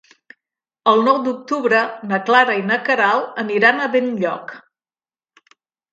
[0.93, 4.59] El nou d'octubre na Clara i na Queralt aniran a Benlloc.